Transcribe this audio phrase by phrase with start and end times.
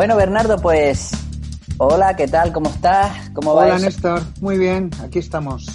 [0.00, 1.10] Bueno, Bernardo, pues
[1.76, 2.54] hola, ¿qué tal?
[2.54, 3.28] ¿Cómo estás?
[3.34, 3.64] ¿Cómo va?
[3.64, 4.22] Hola, Néstor.
[4.40, 5.66] Muy bien, aquí estamos.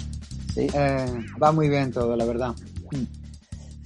[0.52, 0.66] Sí.
[0.74, 1.06] Eh,
[1.40, 2.52] va muy bien todo, la verdad.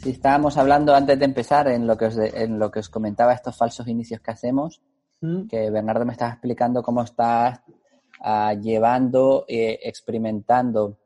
[0.03, 3.35] Sí, estábamos hablando antes de empezar en lo que os, en lo que os comentaba
[3.35, 4.81] estos falsos inicios que hacemos,
[5.21, 5.47] mm.
[5.47, 7.61] que Bernardo me estaba explicando cómo estás
[8.23, 10.97] ah, llevando, eh, experimentando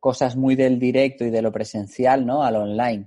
[0.00, 2.42] cosas muy del directo y de lo presencial, ¿no?
[2.42, 3.06] Al online.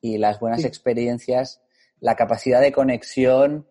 [0.00, 1.60] Y las buenas experiencias,
[1.98, 3.66] la capacidad de conexión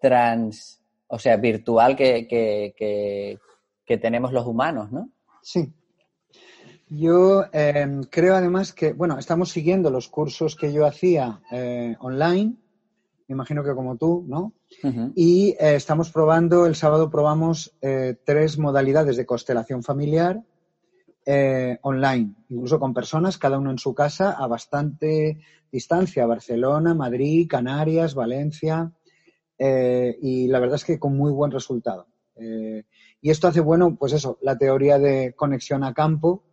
[0.00, 0.75] trans,
[1.08, 3.38] o sea, virtual que, que,
[3.84, 5.10] que, tenemos los humanos, ¿no?
[5.42, 5.72] Sí.
[6.88, 12.56] Yo em, creo además que, bueno, estamos siguiendo los cursos que yo hacía eh, online,
[13.28, 14.52] me imagino que como tú, ¿no?
[15.16, 20.42] Y eh, estamos probando, el sábado probamos eh, tres modalidades de constelación familiar
[21.82, 25.40] online, incluso con personas, cada uno en su casa, a bastante
[25.72, 28.92] distancia, Barcelona, Madrid, Canarias, Valencia,
[29.58, 32.06] eh, y la verdad es que con muy buen resultado.
[32.36, 32.84] Eh,
[33.20, 36.44] y esto hace bueno, pues eso, la teoría de conexión a campo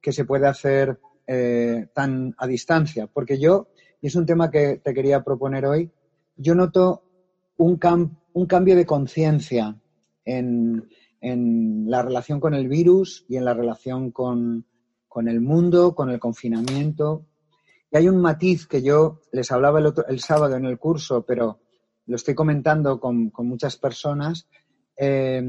[0.00, 3.06] que se puede hacer eh, tan a distancia.
[3.06, 3.68] Porque yo,
[4.00, 5.90] y es un tema que te quería proponer hoy,
[6.36, 7.02] yo noto
[7.56, 7.78] un,
[8.32, 9.76] un cambio de conciencia
[10.24, 10.88] en,
[11.20, 14.66] en, la relación con el virus y en la relación con,
[15.08, 17.26] con el mundo, con el confinamiento.
[17.90, 21.58] Y hay un matiz que yo les hablaba el, el sábado en el curso, pero
[22.10, 24.48] lo estoy comentando con, muchas personas,
[24.96, 25.40] eh,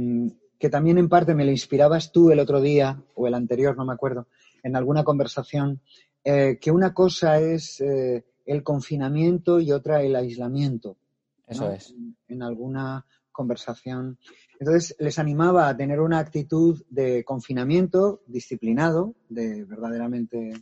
[0.60, 3.84] que también en parte me lo inspirabas tú el otro día, o el anterior, no
[3.84, 4.28] me acuerdo,
[4.62, 5.82] en alguna conversación,
[6.24, 10.98] eh, que una cosa es eh, el confinamiento y otra el aislamiento.
[11.48, 11.96] Eso es.
[12.28, 14.20] En, alguna conversación.
[14.60, 20.54] Entonces, les animaba a tener una actitud de confinamiento disciplinado, de verdaderamente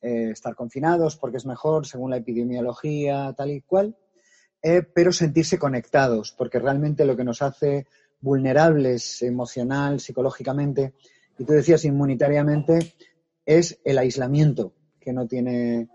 [0.00, 3.96] estar confinados porque es mejor según la epidemiología, tal y cual,
[4.62, 7.86] eh, pero sentirse conectados, porque realmente lo que nos hace
[8.20, 10.94] vulnerables emocional, psicológicamente,
[11.38, 12.94] y tú decías inmunitariamente,
[13.44, 15.88] es el aislamiento que no tiene.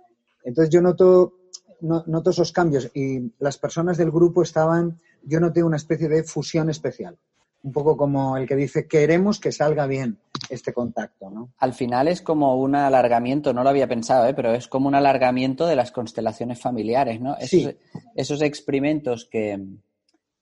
[0.43, 1.33] Entonces yo noto,
[1.81, 6.69] noto esos cambios y las personas del grupo estaban, yo noté una especie de fusión
[6.69, 7.17] especial
[7.63, 11.53] un poco como el que dice queremos que salga bien este contacto, ¿no?
[11.57, 14.33] Al final es como un alargamiento, no lo había pensado, ¿eh?
[14.33, 17.37] pero es como un alargamiento de las constelaciones familiares, ¿no?
[17.37, 17.75] Esos,
[18.15, 19.59] esos experimentos que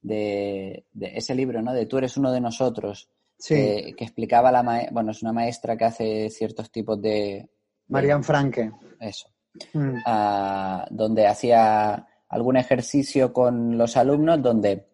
[0.01, 1.73] de, ese libro, ¿no?
[1.73, 3.09] De tú eres uno de nosotros,
[3.45, 7.49] que, explicaba la maestra, bueno, es una maestra que hace ciertos tipos de...
[7.87, 8.71] Marian Franke.
[8.99, 9.29] Eso.
[9.73, 9.95] Mm.
[10.05, 14.88] Ah, donde hacía algún ejercicio con los alumnos donde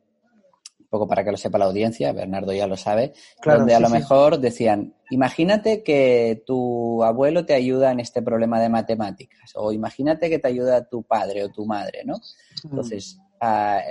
[0.95, 3.13] poco para que lo sepa la audiencia, Bernardo ya lo sabe,
[3.43, 8.69] donde a lo mejor decían, imagínate que tu abuelo te ayuda en este problema de
[8.69, 12.15] matemáticas, o imagínate que te ayuda tu padre o tu madre, ¿no?
[12.15, 12.69] Mm.
[12.69, 13.19] Entonces,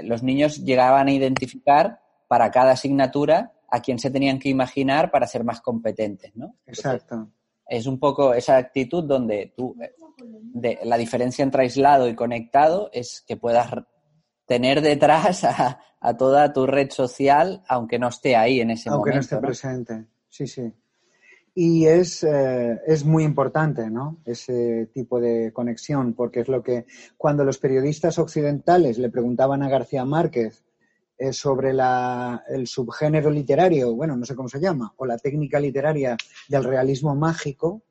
[0.03, 5.27] los niños llegaban a identificar para cada asignatura a quién se tenían que imaginar para
[5.27, 6.57] ser más competentes, ¿no?
[6.67, 7.29] Exacto.
[7.67, 9.77] Es un poco esa actitud donde tú,
[10.19, 13.71] de, la diferencia entre aislado y conectado es que puedas
[14.47, 15.81] tener detrás a,
[16.17, 18.97] toda tu red social, aunque no esté ahí en ese momento.
[18.97, 20.71] Aunque no esté presente, sí, sí.
[21.55, 24.19] Y es, eh, es muy importante, ¿no?
[24.25, 26.85] Ese tipo de conexión, porque es lo que
[27.17, 30.65] cuando los periodistas occidentales le preguntaban a García Márquez
[31.17, 35.61] eh, sobre la, el subgénero literario, bueno, no sé cómo se llama, o la técnica
[35.61, 36.17] literaria
[36.49, 37.83] del realismo mágico,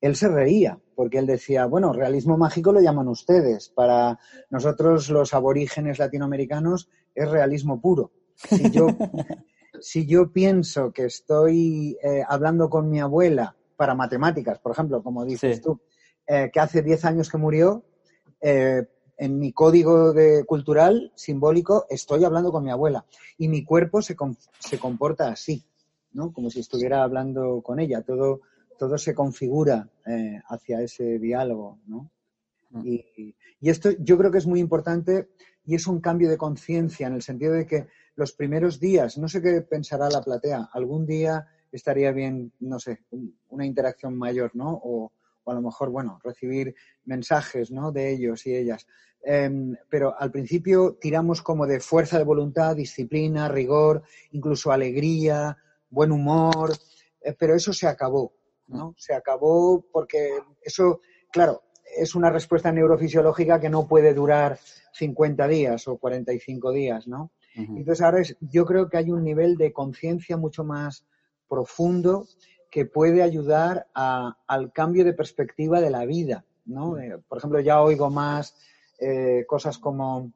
[0.00, 4.18] él se reía, porque él decía, bueno, realismo mágico lo llaman ustedes, para
[4.50, 8.12] nosotros los aborígenes latinoamericanos es realismo puro.
[8.34, 8.88] Si yo,
[9.80, 15.24] si yo pienso que estoy eh, hablando con mi abuela para matemáticas, por ejemplo, como
[15.24, 15.80] dices tú,
[16.26, 17.82] eh, que hace 10 años que murió,
[18.42, 23.06] eh, en mi código de cultural simbólico estoy hablando con mi abuela
[23.38, 24.16] y mi cuerpo se,
[24.58, 25.64] se comporta así,
[26.12, 26.30] ¿no?
[26.30, 28.02] Como si estuviera hablando con ella.
[28.02, 28.42] Todo,
[28.80, 32.10] todo se configura eh, hacia ese diálogo, ¿no?
[32.70, 32.86] Mm.
[32.86, 35.28] Y, esto yo creo que es muy importante
[35.66, 39.28] y es un cambio de conciencia en el sentido de que los primeros días, no
[39.28, 43.00] sé qué pensará la platea, algún día estaría bien, no sé,
[43.50, 44.80] una interacción mayor, ¿no?
[44.82, 45.12] O,
[45.44, 46.74] a lo mejor, bueno, recibir
[47.04, 47.92] mensajes, ¿no?
[47.92, 48.86] De ellos y ellas.
[49.22, 55.58] Em, pero al principio tiramos como de fuerza de voluntad, disciplina, rigor, incluso alegría,
[55.90, 56.72] buen humor,
[57.20, 58.39] eh, pero eso se acabó.
[58.70, 58.94] ¿No?
[58.96, 61.00] Se acabó porque eso,
[61.30, 61.62] claro,
[61.96, 64.58] es una respuesta neurofisiológica que no puede durar
[64.92, 67.32] 50 días o 45 días, ¿no?
[67.54, 71.04] Entonces ahora yo creo que hay un nivel de conciencia mucho más
[71.48, 72.26] profundo
[72.70, 76.96] que puede ayudar al cambio de perspectiva de la vida, ¿no?
[76.98, 78.54] Eh, por ejemplo, ya oigo más
[79.00, 80.32] eh, cosas como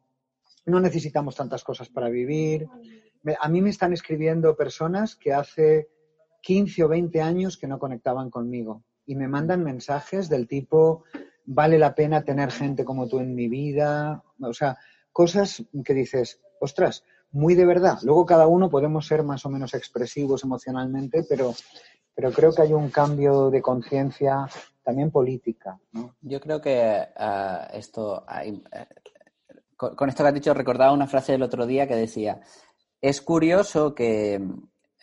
[0.66, 2.66] no necesitamos tantas cosas para vivir.
[3.38, 5.88] A mí me están escribiendo personas que hace
[6.44, 11.04] 15 o 20 años que no conectaban conmigo y me mandan mensajes del tipo,
[11.46, 14.22] vale la pena tener gente como tú en mi vida.
[14.40, 14.76] O sea,
[15.10, 17.98] cosas que dices, ostras, muy de verdad.
[18.02, 21.54] Luego cada uno podemos ser más o menos expresivos emocionalmente, pero,
[22.14, 24.46] pero creo que hay un cambio de conciencia
[24.82, 25.78] también política.
[26.20, 28.60] Yo creo que ah, esto, eh,
[29.76, 32.40] con, esto que has dicho, recordaba una frase del otro día que decía,
[33.00, 34.40] es curioso que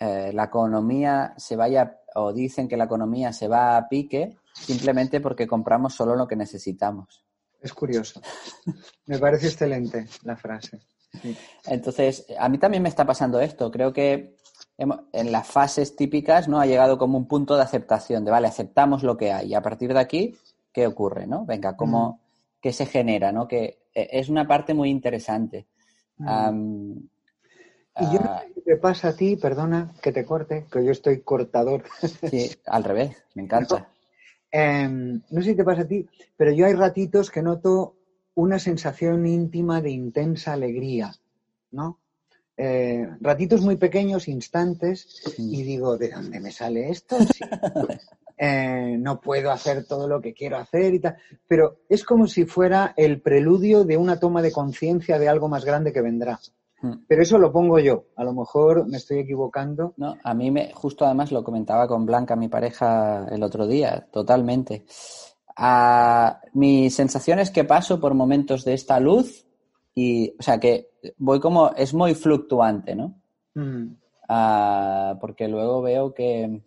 [0.03, 5.21] eh, la economía se vaya, o dicen que la economía se va a pique simplemente
[5.21, 7.23] porque compramos solo lo que necesitamos.
[7.61, 8.19] Es curioso.
[9.05, 10.79] Me parece excelente la frase.
[11.65, 13.69] Entonces, a mí también me está pasando esto.
[13.69, 14.37] Creo que
[14.77, 19.03] en las fases típicas no ha llegado como un punto de aceptación, de vale, aceptamos
[19.03, 19.49] lo que hay.
[19.49, 20.35] Y a partir de aquí,
[20.73, 21.27] ¿qué ocurre?
[21.27, 21.45] ¿no?
[21.45, 22.21] Venga, ¿cómo,
[22.59, 23.31] ¿qué se genera?
[23.31, 23.47] ¿no?
[23.47, 25.67] Que eh, es una parte muy interesante.
[27.99, 30.83] Y yo no ah, sé si te pasa a ti, perdona que te corte, que
[30.83, 31.83] yo estoy cortador.
[32.29, 33.89] Sí, al revés, me encanta.
[34.53, 36.05] Em, no sé si te pasa a ti,
[36.35, 37.95] pero yo hay ratitos que noto
[38.35, 41.15] una sensación íntima de intensa alegría,
[41.71, 42.01] ¿no?
[42.57, 47.17] Eh, ratitos muy pequeños, instantes, y digo, ¿de dónde me sale esto?
[48.43, 51.15] Eh, no puedo hacer todo lo que quiero hacer y tal,
[51.47, 55.63] pero es como si fuera el preludio de una toma de conciencia de algo más
[55.63, 56.39] grande que vendrá.
[56.81, 56.93] Hmm.
[57.07, 58.05] Pero eso lo pongo yo.
[58.15, 59.93] A lo mejor me estoy equivocando.
[59.97, 64.07] No, a mí me, justo además lo comentaba con Blanca, mi pareja, el otro día,
[64.11, 64.85] totalmente.
[66.53, 69.45] mi sensación es que paso por momentos de esta luz
[69.93, 73.21] y, o sea, que voy como, es muy fluctuante, ¿no?
[73.53, 73.95] Hmm.
[75.19, 76.61] Porque luego veo que,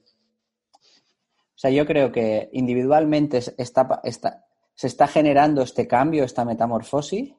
[0.79, 4.45] o sea, yo creo que individualmente está, está,
[4.75, 7.35] se está generando este cambio, esta metamorfosis,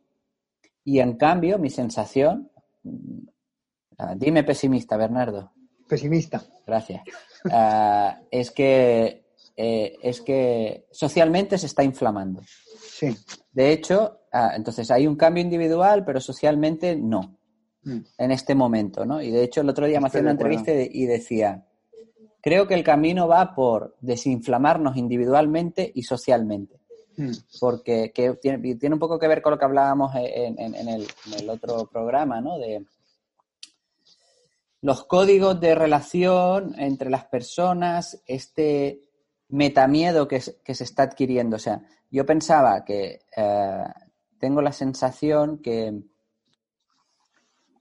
[0.84, 2.50] y en cambio mi sensación,
[3.98, 5.52] Ah, dime pesimista, Bernardo.
[5.88, 6.44] Pesimista.
[6.66, 7.04] Gracias.
[7.52, 12.42] Ah, es que eh, es que socialmente se está inflamando.
[12.90, 13.16] Sí.
[13.52, 17.38] De hecho, ah, entonces hay un cambio individual, pero socialmente no.
[17.84, 18.00] Mm.
[18.18, 19.22] En este momento, ¿no?
[19.22, 21.66] Y de hecho, el otro día me hacía una entrevista y decía:
[22.42, 26.82] Creo que el camino va por desinflamarnos individualmente y socialmente.
[27.18, 27.32] Mm.
[27.60, 32.42] Porque tiene, tiene, un poco que ver con lo que hablábamos en, el, otro programa,
[32.42, 32.58] ¿no?
[32.58, 32.86] De
[34.82, 39.02] los códigos de relación entre las personas, este
[39.50, 41.56] metamiedo que, que se está adquiriendo.
[41.56, 41.82] O sea,
[42.12, 43.84] yo pensaba que eh,
[44.40, 46.02] tengo la sensación que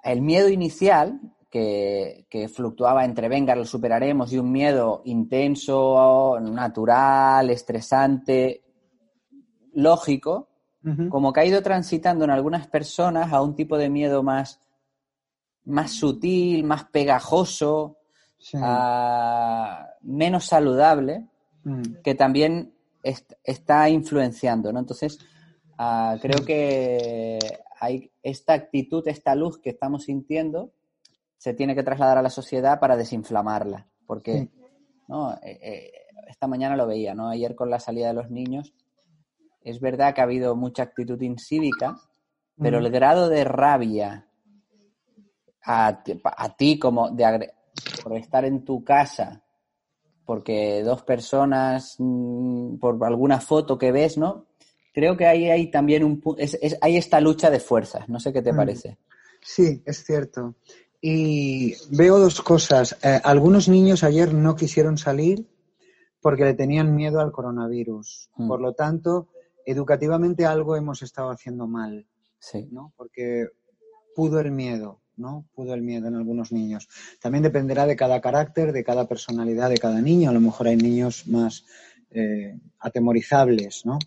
[0.03, 1.21] el miedo inicial,
[1.51, 8.64] que, que, fluctuaba entre venga, lo superaremos, y un miedo intenso, natural, estresante,
[9.75, 10.49] lógico,
[11.09, 14.61] como que ha ido transitando en algunas personas a un tipo de miedo más,
[15.65, 17.97] más sutil, más pegajoso,
[20.03, 21.27] menos saludable,
[21.65, 21.83] mm.
[22.03, 24.79] que también está influenciando, ¿no?
[24.79, 25.19] Entonces,
[25.79, 27.39] ah, creo que
[27.81, 30.73] hay esta actitud, esta luz que estamos sintiendo,
[31.39, 34.49] se tiene que trasladar a la sociedad para desinflamarla, porque
[35.09, 35.35] ¿no?
[35.43, 35.93] Eh, eh,
[36.29, 37.29] esta mañana lo veía, ¿no?
[37.29, 38.73] Ayer con la salida de los niños,
[39.65, 41.99] es verdad que ha habido mucha actitud incívica,
[42.61, 44.29] pero el grado de rabia
[45.65, 46.03] a,
[46.57, 47.51] ti como de
[48.03, 49.43] por estar en tu casa,
[50.27, 54.47] porque dos personas, mm, por alguna foto que ves, ¿no?
[54.93, 58.43] Creo que ahí hay también un es, hay esta lucha de fuerzas, no sé qué
[58.43, 58.99] te parece.
[59.43, 60.55] Sí, es cierto.
[61.01, 62.97] Y veo dos cosas.
[63.03, 65.47] Eh, algunos niños ayer no quisieron salir
[66.21, 68.31] porque le tenían miedo al coronavirus.
[68.37, 68.49] Mm.
[68.49, 69.29] Por lo tanto,
[69.65, 72.07] educativamente algo hemos estado haciendo mal,
[72.39, 72.69] sí.
[72.71, 72.93] ¿no?
[72.97, 73.49] Porque
[74.15, 75.47] pudo el miedo, ¿no?
[75.55, 76.89] Pudo el miedo en algunos niños.
[77.21, 80.31] También dependerá de cada carácter, de cada personalidad de cada niño.
[80.31, 81.65] A lo mejor hay niños más
[82.11, 83.99] eh, atemorizables, ¿no?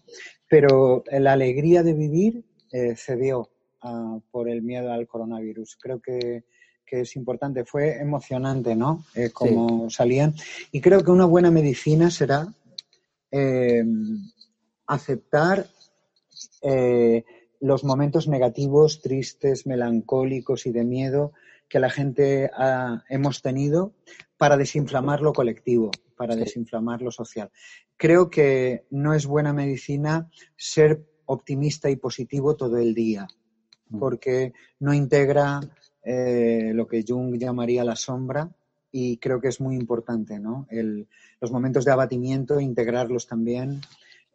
[0.50, 3.50] Pero la alegría de vivir eh, cedió
[3.82, 5.78] ah, por el miedo al coronavirus.
[5.80, 6.44] Creo que,
[6.90, 7.66] es importante.
[7.66, 9.04] Fue emocionante, ¿no?
[9.14, 10.34] Eh, como salían.
[10.72, 12.48] Y creo que una buena medicina será
[14.88, 15.67] aceptar
[16.62, 17.24] eh,
[17.60, 21.34] los momentos negativos, tristes, melancólicos y de miedo
[21.67, 22.50] que la gente
[23.10, 23.94] hemos tenido
[24.38, 27.51] para desinflamar lo colectivo, para desinflamar lo social.
[27.98, 33.27] Creo que no es buena medicina ser optimista y positivo todo el día,
[33.89, 34.00] mm.
[34.00, 35.60] porque no integra
[36.03, 38.50] eh, lo que Jung llamaría la sombra
[38.91, 40.67] y creo que es muy importante, ¿no?
[41.41, 43.82] los momentos de abatimiento, integrarlos también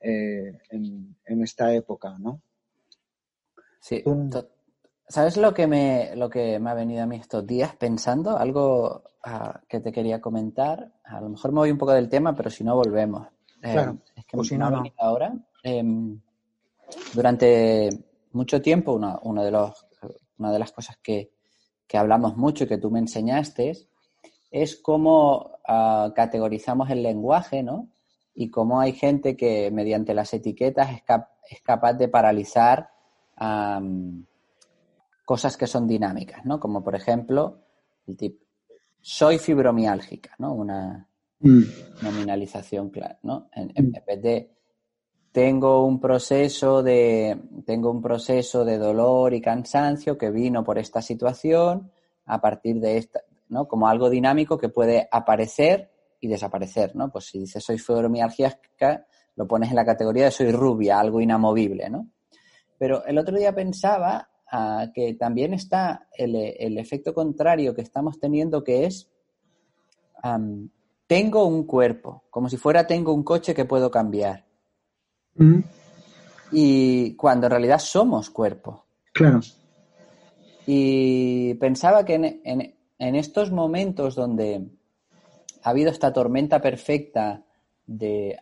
[0.03, 2.41] eh, en, esta época, ¿no?
[3.81, 4.03] Sí,
[5.13, 8.39] ¿Sabes lo que me, lo que me ha venido a mí estos días pensando?
[8.39, 10.91] Algo ah, que te quería comentar.
[11.05, 13.27] A lo mejor me voy un poco del tema, pero si no, volvemos.
[13.63, 13.99] Eh, claro.
[14.17, 15.35] es que me, ha venido ahora.
[15.63, 16.19] Em,
[17.13, 17.91] durante
[18.33, 19.87] mucho tiempo, una, de los,
[20.39, 21.31] una de las cosas que,
[21.87, 23.73] que, hablamos mucho y que tú me enseñaste
[24.51, 27.89] es cómo ah, categorizamos el lenguaje, ¿no?
[28.35, 32.91] Y cómo hay gente que mediante las etiquetas es, capaz de paralizar
[35.25, 36.61] cosas que son dinámicas, ¿no?
[36.61, 37.59] Como por ejemplo,
[38.07, 38.45] el tipo,
[39.01, 40.53] soy fibromiálgica, ¿no?
[40.53, 41.07] Una
[41.41, 41.63] mm.
[42.03, 43.49] nominalización clara, ¿no?
[43.53, 43.93] En, mm.
[44.07, 44.51] vez de
[45.33, 51.01] tengo un proceso de tengo un proceso de dolor y cansancio que vino por esta
[51.01, 51.91] situación
[52.27, 53.67] a partir de esta, ¿no?
[53.67, 55.92] Como algo dinámico que puede aparecer
[56.23, 57.11] y desaparecer, ¿no?
[57.11, 61.91] Pues si dices soy fibromialgica, lo pones en la categoría de soy rubia, algo inamovible,
[61.91, 62.09] ¿no?
[62.79, 64.31] Pero el otro día pensaba
[64.95, 69.11] que también está el, efecto contrario que estamos teniendo, que es
[71.09, 74.47] tengo un cuerpo, como si fuera tengo un coche que puedo cambiar.
[75.35, 75.61] Mm.
[76.53, 78.87] Y cuando en realidad somos cuerpo.
[79.13, 79.41] Claro.
[80.67, 84.71] Y pensaba que en, en estos momentos donde
[85.63, 87.45] ha habido esta tormenta perfecta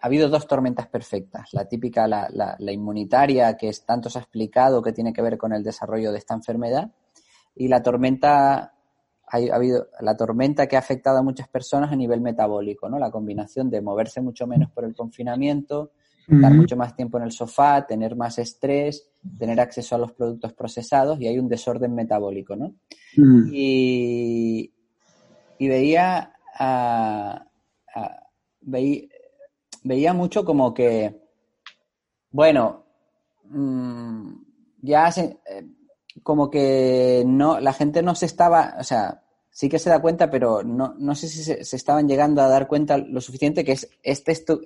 [0.01, 1.53] ha habido dos tormentas perfectas.
[1.53, 5.39] La típica, la, la, inmunitaria, que es, tanto se ha explicado que tiene que ver
[5.39, 6.91] con el desarrollo de esta enfermedad,
[7.55, 8.75] y la tormenta,
[9.27, 12.99] ha, habido la tormenta que ha afectado a muchas personas a nivel metabólico, ¿no?
[12.99, 15.93] La combinación de moverse mucho menos por el confinamiento,
[16.29, 20.53] estar mucho más tiempo en el sofá, tener más estrés, tener acceso a los productos
[20.53, 22.75] procesados y hay un desorden metabólico, ¿no?
[23.51, 24.73] Y,
[25.59, 26.35] y veía
[28.61, 29.09] veía,
[29.83, 31.21] veía mucho como que,
[32.31, 32.85] bueno,
[33.45, 34.33] mm,
[34.83, 35.67] ya eh,
[36.23, 40.31] como que no, la gente no se estaba, o sea, sí que se da cuenta,
[40.31, 43.91] pero no, no sé si se, estaban llegando a dar cuenta lo suficiente que es
[44.03, 44.61] este es tu,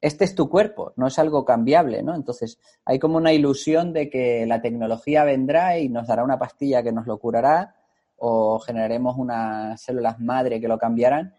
[0.00, 2.14] este es tu cuerpo, no es algo cambiable, ¿no?
[2.14, 6.82] Entonces, hay como una ilusión de que la tecnología vendrá y nos dará una pastilla
[6.82, 7.74] que nos lo curará
[8.16, 11.34] o generaremos unas células madre que lo cambiarán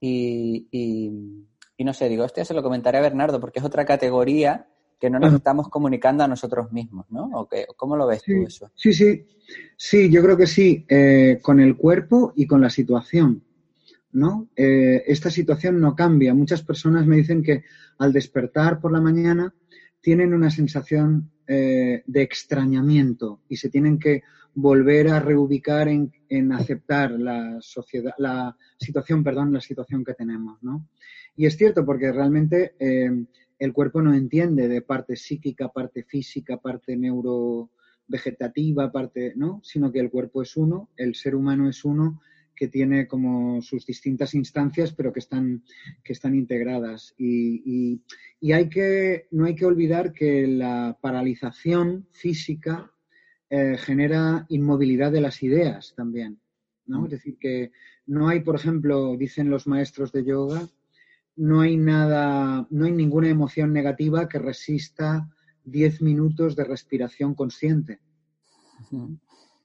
[0.00, 0.68] y,
[1.76, 4.66] y no sé, digo, esto ya se lo comentaré a Bernardo porque es otra categoría
[4.98, 7.30] que no nos estamos comunicando a nosotros mismos, ¿no?
[7.34, 8.70] ¿O ¿Cómo lo ves tú eso?
[8.74, 9.26] Sí, sí,
[9.76, 13.42] sí, yo creo que sí, eh, con el cuerpo y con la situación,
[14.12, 14.48] ¿no?
[14.56, 16.32] Eh, esta situación no cambia.
[16.32, 17.64] Muchas personas me dicen que
[17.98, 19.54] al despertar por la mañana
[20.00, 24.22] tienen una sensación eh, de extrañamiento y se tienen que
[24.56, 30.62] volver a reubicar en, en aceptar la sociedad, la situación, perdón, la situación que tenemos,
[30.62, 30.88] ¿no?
[31.36, 33.10] Y es cierto, porque realmente eh,
[33.58, 39.60] el cuerpo no entiende de parte psíquica, parte física, parte neurovegetativa, parte, ¿no?
[39.62, 42.22] Sino que el cuerpo es uno, el ser humano es uno
[42.54, 45.62] que tiene como sus distintas instancias, pero que están,
[46.02, 47.14] que están integradas.
[47.18, 48.00] Y,
[48.50, 52.90] hay que, no hay que olvidar que la paralización física
[53.50, 56.40] eh, genera inmovilidad de las ideas también.
[56.86, 57.02] ¿no?
[57.02, 57.04] Mm.
[57.04, 57.72] Es decir, que
[58.06, 60.68] no hay, por ejemplo, dicen los maestros de yoga,
[61.36, 65.28] no hay nada, no hay ninguna emoción negativa que resista
[65.64, 68.00] 10 minutos de respiración consciente.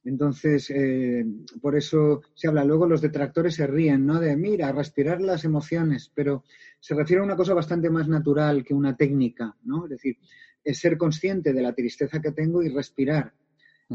[0.04, 1.26] Entonces, eh,
[1.62, 2.66] por eso se habla.
[2.66, 4.20] Luego los detractores se ríen, ¿no?
[4.20, 6.44] De, mira, respirar las emociones, pero
[6.80, 9.86] se refiere a una cosa bastante más natural que una técnica, ¿no?
[9.86, 10.18] Es decir,
[10.64, 13.34] es ser consciente de la tristeza que tengo y respirar.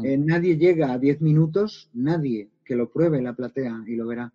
[0.03, 4.33] Eh, nadie llega a 10 minutos, nadie que lo pruebe la platea y lo verá.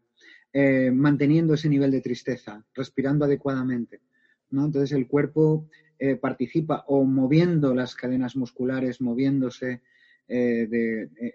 [0.52, 4.00] Eh, manteniendo ese nivel de tristeza, respirando adecuadamente.
[4.50, 4.66] ¿no?
[4.66, 9.83] Entonces el cuerpo eh, participa o moviendo las cadenas musculares, moviéndose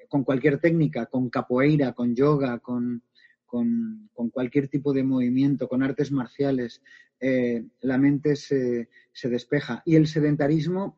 [0.10, 3.04] con cualquier técnica, con capoeira, con yoga, con,
[3.46, 6.82] con, cualquier tipo de movimiento, con artes marciales,
[7.20, 9.84] la mente se, se, despeja.
[9.86, 10.98] Y el sedentarismo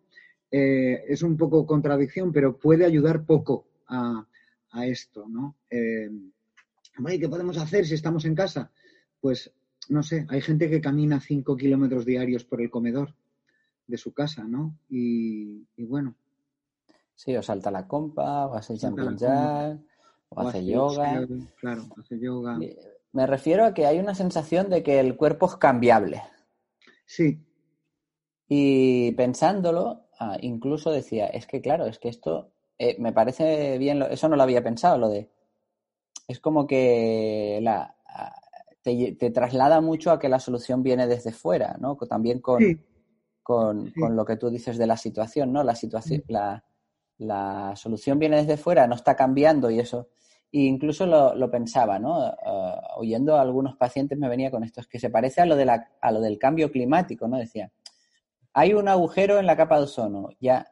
[0.51, 4.25] es un poco contradicción, pero puede ayudar poco a,
[4.71, 5.55] a esto, ¿no?
[5.69, 8.71] ¿qué podemos hacer si estamos en casa?
[9.19, 9.51] Pues,
[9.89, 13.15] no sé, hay gente que camina cinco kilómetros diarios por el comedor
[13.87, 14.77] de su casa, ¿no?
[14.89, 16.15] Y, bueno.
[17.15, 19.17] Sí, o salta la compa, o hace jumping
[20.31, 21.27] o, hace, yoga.
[21.59, 22.59] Claro, hace yoga.
[23.11, 26.21] Me refiero a que hay una sensación de que el cuerpo es cambiable.
[27.05, 27.43] Sí.
[28.47, 34.01] Y pensándolo, ah, incluso decía, es que claro, es que esto eh, me parece bien,
[34.03, 35.29] eso no lo había pensado, lo de
[36.27, 37.95] es como que la,
[38.83, 41.95] te, traslada mucho a que la solución viene desde fuera, ¿no?
[41.97, 42.59] También con,
[43.41, 45.63] con, lo que tú dices de la situación, ¿no?
[45.63, 46.63] La situación, la,
[47.17, 50.09] la solución viene desde fuera, no está cambiando y eso.
[50.51, 52.27] E incluso lo, pensaba, ¿no?
[52.27, 52.33] Eh,
[52.97, 55.65] oyendo a algunos pacientes me venía con esto, es que se parece a lo, de
[55.65, 57.38] la, a lo del cambio climático, ¿no?
[57.38, 57.71] Decía,
[58.59, 60.67] hay un agujero en la capa de ozono, ya,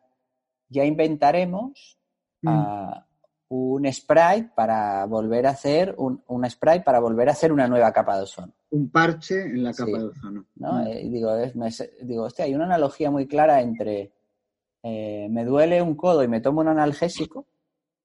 [0.68, 1.98] ya inventaremos
[2.42, 2.92] mm.
[3.50, 7.94] un spray para volver a hacer un, un, spray para volver a hacer una nueva
[7.94, 8.54] capa de ozono.
[8.72, 10.46] Un parche en la capa de ozono.
[10.56, 10.74] ¿no?
[10.74, 10.88] Mm.
[10.88, 11.32] Eh, digo,
[12.02, 14.12] digo, hostia, hay una analogía muy clara entre
[14.84, 17.48] eh, me duele un codo y me tomo un analgésico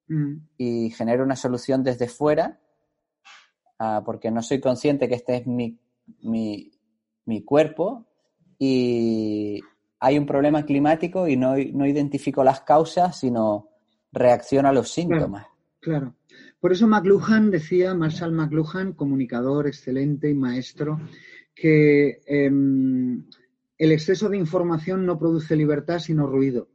[0.09, 0.35] mm.
[0.59, 2.61] y genero una solución desde fuera
[3.79, 5.79] ah, porque no soy consciente que este es mi,
[6.21, 8.07] mi, cuerpo
[8.59, 9.61] y
[10.05, 13.69] hay un problema climático y no, no, identifico las causas, sino
[14.11, 15.47] reacciono a los síntomas.
[15.79, 16.17] Claro,
[16.59, 21.01] Por eso McLuhan decía, Marshall McLuhan, comunicador excelente y maestro,
[21.55, 23.25] que em,
[23.79, 26.69] el exceso de información no produce libertad, sino ruido.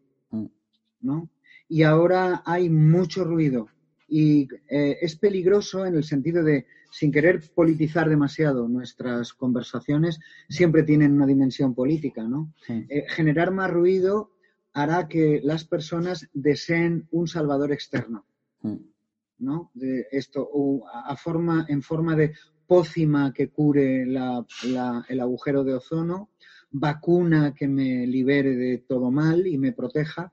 [1.02, 1.30] ¿no?
[1.68, 3.68] Y ahora hay mucho ruido
[4.08, 10.84] y eh, es peligroso en el sentido de, sin querer politizar demasiado nuestras conversaciones, siempre
[10.84, 12.54] tienen una dimensión política, ¿no?
[12.70, 14.32] Eh, generar más ruido
[14.74, 18.26] hará que las personas deseen un salvador externo,
[19.40, 19.72] ¿no?
[19.74, 20.50] De esto,
[20.94, 22.34] a forma, en forma de
[22.68, 26.30] pócima que cure el agujero de ozono,
[26.70, 30.32] vacuna que me libere de todo mal y me proteja,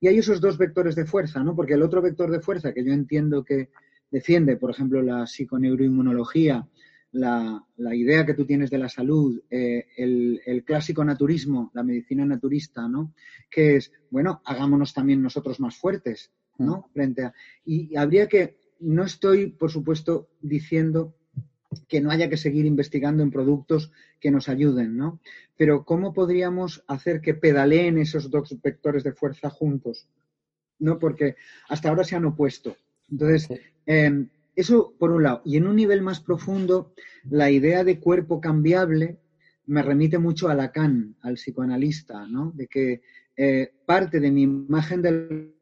[0.00, 1.54] y hay esos dos vectores de fuerza, ¿no?
[1.54, 3.70] Porque el otro vector de fuerza que yo entiendo que
[4.10, 6.68] defiende, por ejemplo, la psiconeuroinmunología,
[7.12, 12.88] la, idea que tú tienes de la salud, eh, el, clásico naturismo, la medicina naturista,
[12.88, 13.14] ¿no?
[13.50, 16.88] Que es, bueno, hagámonos también nosotros más fuertes, ¿no?
[16.88, 16.92] Mm.
[16.92, 17.34] Frente a,
[17.64, 21.14] y habría que, no estoy, por supuesto, diciendo
[21.88, 25.20] que no haya que seguir investigando en productos que nos ayuden, ¿no?
[25.56, 30.08] Pero ¿cómo podríamos hacer que pedaleen esos dos vectores de fuerza juntos?
[30.78, 30.98] ¿No?
[30.98, 31.36] Porque
[31.68, 32.76] hasta ahora se han opuesto.
[33.10, 33.48] Entonces,
[33.86, 35.42] em, eso por un lado.
[35.44, 36.92] Y en un nivel más profundo,
[37.28, 39.18] la idea de cuerpo cambiable
[39.66, 42.52] me remite mucho a Lacan, al psicoanalista, ¿no?
[42.54, 43.02] De que
[43.36, 45.54] eh, parte de mi imagen del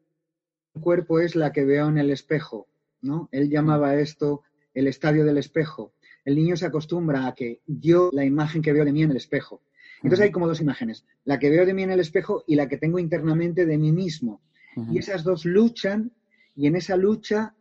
[0.79, 2.67] cuerpo es la que veo en el espejo,
[3.01, 3.29] ¿no?
[3.31, 5.93] Él llamaba esto el estadio del espejo
[6.25, 9.17] el niño se acostumbra a que yo la imagen que veo de mí en el
[9.17, 9.61] espejo.
[9.97, 12.67] Entonces hay como dos imágenes, la que veo de mí en el espejo y la
[12.67, 14.41] que tengo internamente de mí mismo.
[14.91, 16.11] Y esas dos luchan
[16.55, 17.55] y en esa lucha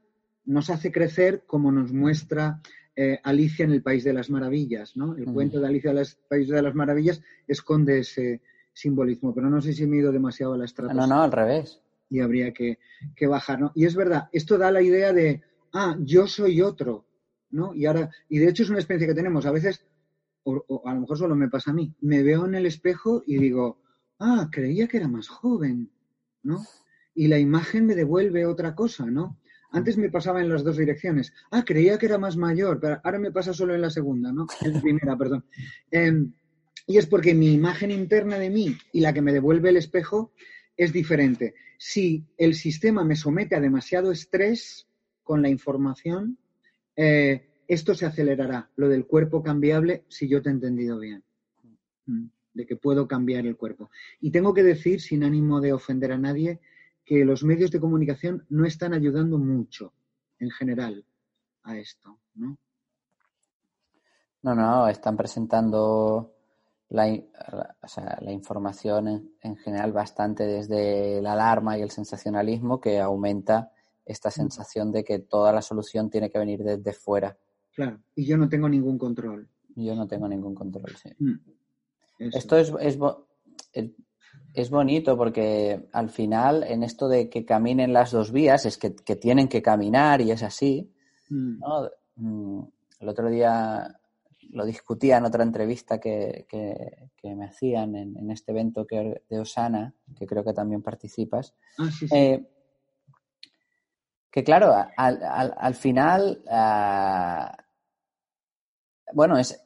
[0.47, 2.61] nos hace crecer como nos muestra
[2.97, 5.17] eh, Alicia en el País de las Maravillas, ¿no?
[5.17, 8.41] El cuento de Alicia en el País de las Maravillas esconde ese
[8.73, 11.01] simbolismo, pero no sé si me he ido demasiado a la estrategia.
[11.01, 11.81] No, no, al revés.
[12.11, 12.79] Y habría que,
[13.17, 13.73] que bajar, ¿no?
[13.75, 17.07] Y es verdad, esto da la idea de, ah, yo soy otro,
[17.51, 17.75] ¿no?
[17.75, 19.47] Y ahora, y de hecho es una experiencia que tenemos.
[19.47, 19.85] A veces,
[20.45, 23.39] o, a lo mejor solo me pasa a mí, me veo en el espejo y
[23.39, 23.81] digo,
[24.19, 25.91] ah, creía que era más joven,
[26.43, 26.65] ¿no?
[27.15, 29.39] Y la imagen me devuelve otra cosa, ¿no?
[29.71, 31.33] Antes me pasaba en las dos direcciones.
[31.51, 34.47] Ah, creía que era más mayor, pero ahora me pasa solo en la segunda, ¿no?
[34.63, 35.45] En primera, perdón.
[35.91, 36.33] Em,
[36.87, 40.33] y es porque mi imagen interna de mí y la que me devuelve el espejo
[40.77, 41.55] es diferente.
[41.79, 44.87] Si el sistema me somete a demasiado estrés
[45.23, 46.39] con la información,
[46.97, 51.25] eh, esto se acelerará, lo del cuerpo cambiable, si yo te he entendido bien,
[52.07, 53.91] mm, de que puedo cambiar el cuerpo.
[54.21, 56.61] Y tengo que decir, sin ánimo de ofender a nadie,
[57.05, 59.93] que los medios de comunicación no están ayudando mucho,
[60.39, 61.05] en general,
[61.63, 62.59] a esto, ¿no?
[64.43, 66.35] No, no, están presentando
[66.91, 73.73] la, la información en, general bastante desde la alarma y el sensacionalismo que aumenta
[74.05, 77.37] esta sensación de que toda la solución tiene que venir desde fuera.
[77.75, 79.49] Claro, y yo no tengo ningún control.
[79.77, 81.11] Yo no tengo ningún control, sí.
[81.19, 81.35] Mm,
[82.19, 82.99] esto es, es,
[84.53, 88.91] es, bonito porque al final, en esto de que caminen las dos vías, es que,
[88.91, 90.93] tienen que caminar y es así.
[91.29, 91.61] Mm.
[92.17, 92.63] Mm,
[93.01, 93.99] el otro día
[94.51, 96.47] lo discutía en otra entrevista que,
[97.23, 101.55] me hacían en, este evento que, de Osana, que creo que también participas.
[101.79, 102.15] Ah, sí, sí.
[102.15, 102.47] Eh,
[104.35, 107.57] que claro, al, final, ah,
[109.13, 109.65] bueno, es,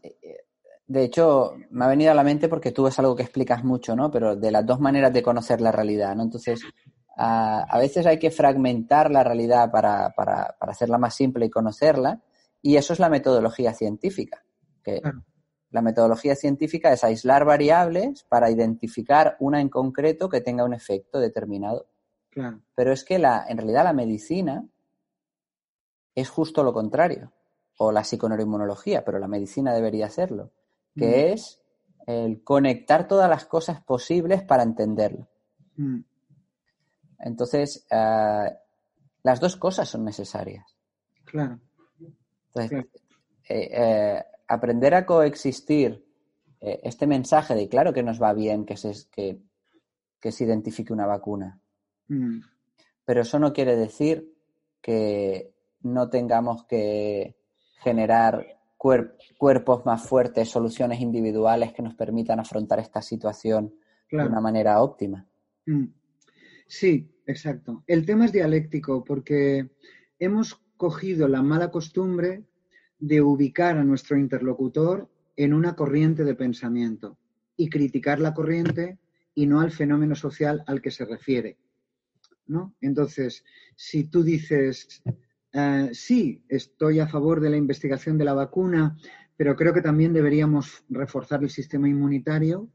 [0.86, 3.96] de hecho, me ha venido a la mente porque tú es algo que explicas mucho,
[3.96, 4.10] ¿no?
[4.10, 6.22] Pero de las dos maneras de conocer la realidad, ¿no?
[6.22, 6.60] Entonces,
[7.16, 12.20] a veces hay que fragmentar la realidad para, para, para, hacerla más simple y conocerla,
[12.60, 14.44] y eso es la metodología científica.
[14.84, 15.00] Que
[15.70, 21.20] La metodología científica es aislar variables para identificar una en concreto que tenga un efecto
[21.20, 21.86] determinado.
[22.74, 24.64] Pero es que la, en realidad la medicina
[26.14, 27.32] es justo lo contrario,
[27.78, 30.52] o la psiconeuroinmunología, pero la medicina debería hacerlo,
[30.96, 31.32] que mm.
[31.32, 31.60] es
[32.06, 35.28] el conectar todas las cosas posibles para entenderlo.
[35.76, 36.00] Mm.
[37.20, 38.56] Entonces, eh,
[39.22, 40.64] las dos cosas son necesarias.
[41.24, 41.60] Claro.
[42.46, 42.86] Entonces,
[43.48, 46.04] eh, eh, aprender a coexistir
[46.60, 51.60] este mensaje de claro que nos va bien que se, que, se identifique una vacuna.
[52.08, 52.40] Mm.
[53.04, 54.32] Pero eso no quiere decir
[54.82, 57.36] que no tengamos que
[57.82, 63.74] generar cuerpos más fuertes, soluciones individuales que nos permitan afrontar esta situación
[64.10, 65.26] de una manera óptima.
[65.66, 65.86] Mm.
[66.66, 67.82] Sí, exacto.
[67.86, 69.70] El tema es dialéctico porque
[70.18, 72.44] hemos cogido la mala costumbre
[72.98, 77.18] de ubicar a nuestro interlocutor en una corriente de pensamiento
[77.56, 78.98] y criticar la corriente
[79.34, 81.56] y no al fenómeno social al que se refiere.
[82.48, 82.74] ¿No?
[82.80, 83.44] Entonces,
[83.76, 85.02] si tú dices,
[85.52, 88.96] eh, sí, estoy a favor de la investigación de la vacuna,
[89.36, 92.68] pero creo que también deberíamos reforzar el sistema inmunitario.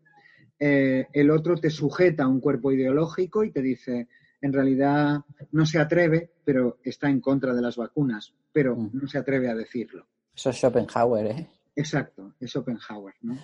[0.58, 4.08] Eh, el otro te sujeta a un cuerpo ideológico y te dice,
[4.42, 8.92] en realidad no se atreve, pero está en contra de las vacunas, pero mm.
[8.94, 10.08] no se atreve a decirlo.
[10.36, 11.48] Eso es Schopenhauer, ¿eh?
[11.76, 13.38] Exacto, es Schopenhauer, ¿no?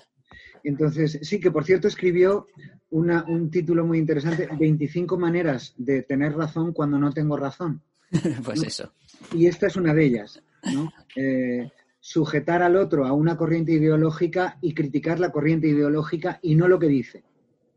[0.63, 2.47] Entonces, sí, que por cierto escribió
[2.91, 7.81] un título muy interesante, 25 maneras de tener razón cuando no tengo razón.
[8.43, 8.91] pues eso.
[9.33, 10.41] Y esta es una de ellas,
[10.73, 10.91] ¿no?
[11.15, 16.67] Eh, sujetar al otro a una corriente ideológica y criticar la corriente ideológica y no
[16.67, 17.23] lo que dice,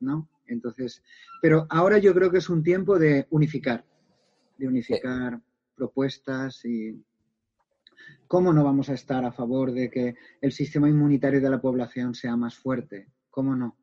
[0.00, 0.28] ¿no?
[0.46, 1.02] Entonces,
[1.40, 3.84] pero ahora yo creo que es un tiempo de unificar,
[4.58, 5.40] de unificar
[5.74, 7.02] propuestas y
[8.26, 12.14] ¿cómo no vamos a estar a favor de que el sistema inmunitario de la población
[12.14, 13.08] sea más fuerte?
[13.30, 13.76] ¿Cómo no?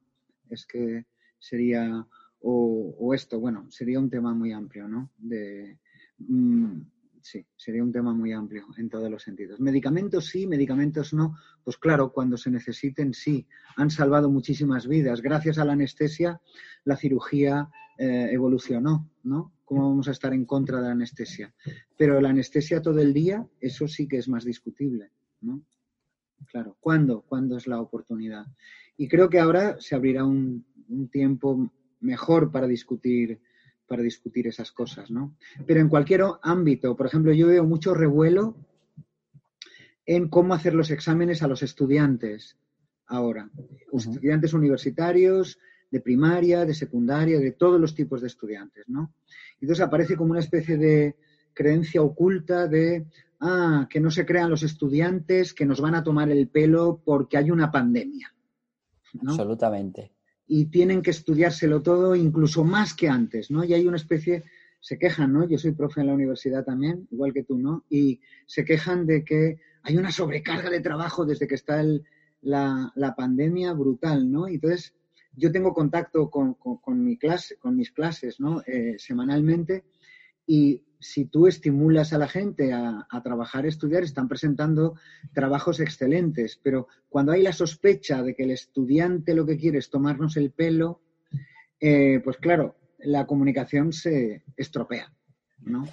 [0.50, 1.06] Es que
[1.38, 2.06] sería,
[2.42, 5.12] o, esto, bueno, sería un tema muy amplio, ¿no?
[5.18, 5.78] De,
[6.18, 6.82] mm,
[7.22, 9.60] sí, sería un tema muy amplio en todos los sentidos.
[9.60, 11.36] Medicamentos sí, medicamentos no.
[11.64, 13.48] Pues claro, cuando se necesiten sí.
[13.76, 15.22] Han salvado muchísimas vidas.
[15.22, 16.42] Gracias a la anestesia,
[16.84, 17.70] la cirugía
[18.02, 19.54] eh, evolucionó, ¿no?
[19.66, 21.54] ¿Cómo vamos a estar en contra de la anestesia?
[21.98, 25.62] Pero la anestesia todo el día, eso sí que es más discutible, ¿no?
[26.48, 27.24] Claro, ¿cuándo?
[27.24, 28.46] ¿Cuándo es la oportunidad?
[28.96, 33.42] Y creo que ahora se abrirá un, un tiempo mejor para discutir
[33.86, 35.36] para discutir esas cosas, ¿no?
[35.66, 38.56] Pero en cualquier ámbito, por ejemplo, yo veo mucho revuelo
[40.06, 42.56] en cómo hacer los exámenes a los estudiantes
[43.08, 43.50] ahora.
[43.92, 45.60] Estudiantes universitarios,
[45.92, 49.14] de primaria, de secundaria, de todos los tipos de estudiantes, ¿no?
[49.60, 51.16] Entonces aparece como una especie de
[51.54, 53.08] creencia oculta de,
[53.40, 57.38] ah, que no se crean los estudiantes que nos van a tomar el pelo porque
[57.38, 58.34] hay una pandemia.
[59.28, 60.12] Absolutamente
[60.52, 63.64] y tienen que estudiárselo todo incluso más que antes, ¿no?
[63.64, 64.44] Y hay una especie,
[64.80, 65.48] se quejan, ¿no?
[65.48, 67.86] Yo soy profe en la universidad también, igual que tú, ¿no?
[67.88, 71.84] Y se quejan de que hay una sobrecarga de trabajo desde que está
[72.42, 74.48] la, pandemia brutal, ¿no?
[74.48, 74.96] Entonces,
[75.40, 76.58] yo tengo contacto con,
[77.04, 78.62] mi clase, con mis clases, ¿no?
[78.68, 79.86] Eh, semanalmente
[80.46, 84.96] y si tú estimulas a la gente a, trabajar, a estudiar, están presentando
[85.32, 86.60] trabajos excelentes.
[86.64, 90.52] Pero cuando hay la sospecha de que el estudiante lo que quiere es tomarnos el
[90.52, 91.02] pelo,
[91.80, 95.14] eh, pues claro, la comunicación se estropea.
[95.60, 95.88] ¿no?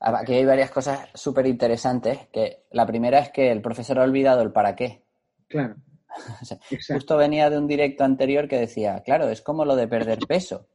[0.00, 2.18] Aquí hay varias cosas súper interesantes.
[2.32, 5.04] Que la primera es que el profesor ha olvidado el para qué.
[5.48, 5.76] Claro.
[6.88, 10.66] justo venía de un directo anterior que decía, claro, es como lo de perder peso.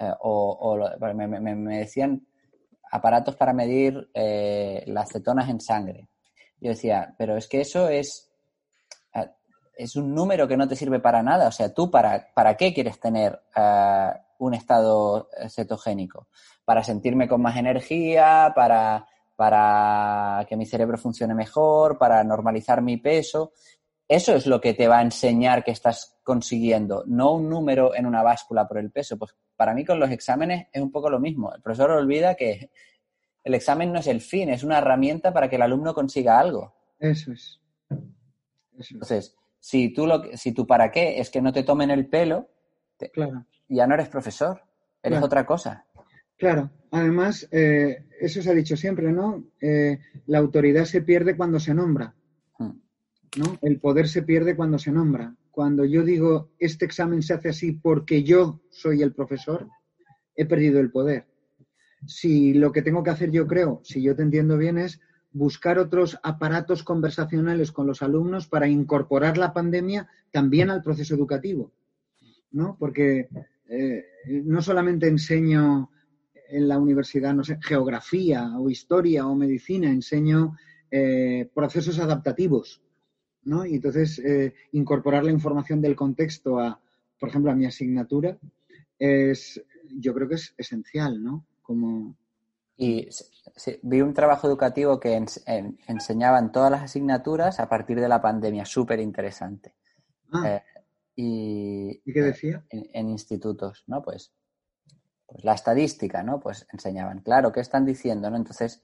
[0.00, 0.78] Eh, o,
[1.14, 2.26] me, decían
[2.90, 6.08] aparatos para medir eh, las cetonas en sangre.
[6.60, 8.30] Yo decía, pero es que eso es,
[9.14, 9.30] eh,
[9.76, 11.48] es un número que no te sirve para nada.
[11.48, 13.40] O sea, tú para, para qué quieres tener
[14.38, 16.28] un estado cetogénico?
[16.64, 22.96] Para sentirme con más energía, para, para que mi cerebro funcione mejor, para normalizar mi
[22.96, 23.52] peso.
[24.08, 28.06] Eso es lo que te va a enseñar que estás consiguiendo, no un número en
[28.06, 29.18] una báscula por el peso.
[29.18, 31.52] Pues para mí con los exámenes es un poco lo mismo.
[31.52, 32.70] El profesor olvida que
[33.42, 36.74] el examen no es el fin, es una herramienta para que el alumno consiga algo.
[36.98, 37.60] Eso es.
[38.90, 42.48] Entonces, si tú lo si tú para qué es que no te tomen el pelo,
[43.68, 44.62] ya no eres profesor,
[45.00, 45.86] eres otra cosa.
[46.36, 49.44] Claro, además, eh, eso se ha dicho siempre, ¿no?
[49.60, 52.15] Eh, la autoridad se pierde cuando se nombra.
[53.36, 53.58] ¿No?
[53.62, 55.34] El poder se pierde cuando se nombra.
[55.50, 59.68] Cuando yo digo, este examen se hace así porque yo soy el profesor,
[60.34, 61.26] he perdido el poder.
[62.06, 65.00] Si lo que tengo que hacer yo creo, si yo te entiendo bien, es
[65.32, 71.72] buscar otros aparatos conversacionales con los alumnos para incorporar la pandemia también al proceso educativo,
[72.52, 72.76] ¿no?
[72.78, 73.28] Porque
[73.68, 74.04] eh,
[74.44, 75.90] no solamente enseño
[76.48, 80.56] en la universidad, no sé, geografía o historia o medicina, enseño
[80.90, 82.82] eh, procesos adaptativos,
[83.46, 83.64] ¿no?
[83.64, 86.78] Y entonces eh, incorporar la información del contexto a,
[87.18, 88.36] por ejemplo, a mi asignatura
[88.98, 91.46] es yo creo que es esencial, ¿no?
[91.62, 92.16] Como...
[92.78, 93.08] Y
[93.82, 95.14] vi un trabajo educativo que
[95.86, 99.74] enseñaban todas las asignaturas a partir de la pandemia, súper interesante.
[100.30, 100.46] Ah.
[100.46, 100.62] Eh,
[101.16, 102.66] y, qué decía?
[102.68, 104.02] En, institutos, ¿no?
[104.02, 104.34] Pues,
[105.24, 106.38] pues la estadística, ¿no?
[106.38, 108.36] Pues enseñaban, claro, ¿qué están diciendo, no?
[108.36, 108.82] Entonces,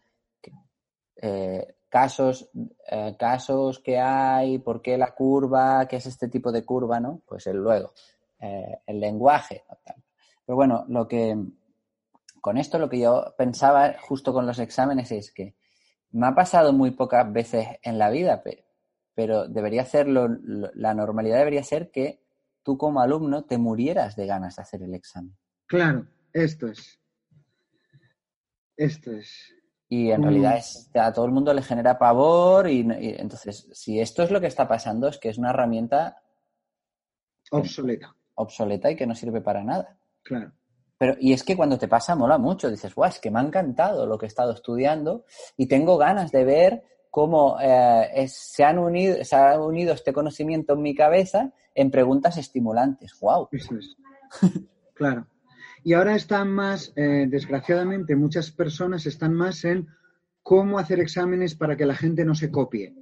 [1.17, 2.49] eh, casos,
[2.91, 7.21] eh, casos que hay, por qué la curva, qué es este tipo de curva, ¿no?
[7.27, 7.93] Pues el luego,
[8.41, 9.63] el lenguaje.
[10.47, 11.37] Pero bueno, lo que
[12.41, 15.55] con esto lo que yo pensaba justo con los exámenes es que
[16.13, 18.43] me ha pasado muy pocas veces en la vida,
[19.15, 20.29] pero debería hacerlo,
[20.75, 22.23] la normalidad debería ser que
[22.63, 25.37] tú como alumno te murieras de ganas de hacer el examen.
[25.67, 26.99] Claro, esto es.
[28.77, 29.55] Esto es.
[29.93, 34.23] Y en realidad es, a todo el mundo le genera pavor y, entonces, si esto
[34.23, 36.17] es lo que está pasando, es que es una herramienta
[37.51, 38.17] obsoleta.
[38.37, 39.99] Obsoleta y que no sirve para nada.
[40.23, 40.51] Claro.
[40.97, 43.43] Pero, y es que cuando te pasa mola mucho, dices, guau, es que me ha
[43.43, 45.27] encantado lo que he estado estudiando
[45.59, 50.73] y tengo ganas de ver cómo eh, se, han unido, se ha unido este conocimiento
[50.73, 53.13] en mi cabeza en preguntas estimulantes.
[53.21, 53.51] ¡Wow!
[53.53, 53.95] Eso es.
[54.95, 55.27] claro.
[55.85, 59.89] Y ahora están más, eh, desgraciadamente, muchas personas están más en
[60.43, 62.95] cómo hacer exámenes para que la gente no se copie.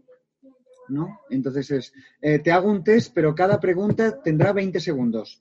[0.89, 1.21] ¿No?
[1.31, 5.41] Entonces es, eh, te hago un test, pero cada pregunta tendrá 20 segundos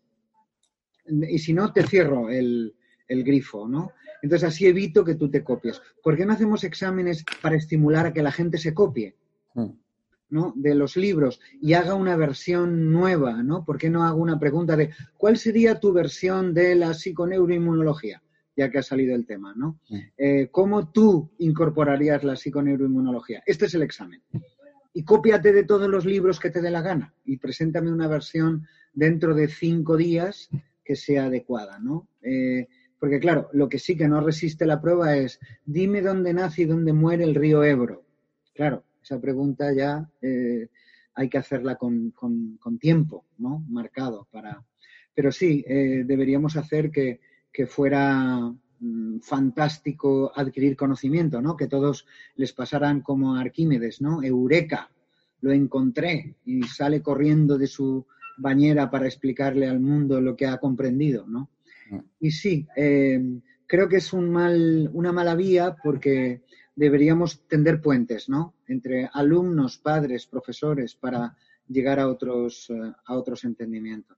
[1.10, 2.76] y si no, te cierro el,
[3.08, 3.94] grifo, ¿no?
[4.22, 5.82] Entonces así evito que tú te copies.
[6.04, 9.16] ¿Por qué no hacemos exámenes para estimular a que la gente se copie?
[9.56, 9.70] Mm.
[10.30, 10.54] ¿No?
[10.56, 13.66] de los libros y haga una versión nueva, ¿no?
[13.66, 18.22] ¿Por qué no hago una pregunta de cuál sería tu versión de la psiconeuroinmunología?
[18.56, 19.80] Ya que ha salido el tema, ¿no?
[20.18, 23.42] Eh, ¿Cómo tú incorporarías la psiconeuroinmunología?
[23.46, 24.22] Este es el examen.
[24.94, 28.68] Y cópiate de todos los libros que te dé la gana y preséntame una versión
[28.94, 30.50] dentro de cinco días
[30.84, 32.08] que sea adecuada, ¿no?
[32.22, 32.68] Eh,
[33.00, 36.66] porque claro, lo que sí que no resiste la prueba es, dime dónde nace y
[36.66, 38.04] dónde muere el río Ebro.
[38.54, 40.68] Claro, esa pregunta ya eh,
[41.16, 42.14] hay que hacerla con,
[42.80, 43.66] tiempo, ¿no?
[43.70, 44.64] Marcado para...
[45.14, 47.20] Pero sí, eh, deberíamos hacer que,
[47.68, 51.58] fuera mm, fantástico adquirir conocimiento, ¿no?
[51.58, 54.24] Que todos les pasaran como a Arquímedes, ¿no?
[54.24, 54.90] Eureka,
[55.42, 58.06] lo encontré y sale corriendo de su
[58.38, 61.50] bañera para explicarle al mundo lo que ha comprendido, ¿no?
[61.90, 62.00] Mm.
[62.22, 66.44] Y sí, eh, creo que es un mal, una mala vía porque
[66.80, 68.56] deberíamos tender puentes, ¿no?
[68.68, 71.36] Entre alumnos, padres, profesores, para
[71.68, 74.18] llegar a otros, eh, a otros entendimientos.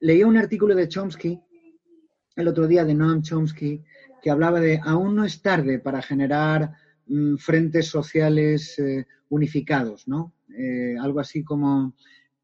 [0.00, 1.40] Leí un artículo de Chomsky
[2.34, 3.82] el otro día de Noam Chomsky
[4.20, 6.72] que hablaba de aún no es tarde para generar
[7.06, 10.34] mm, frentes sociales eh, unificados, ¿no?
[11.00, 11.94] algo así como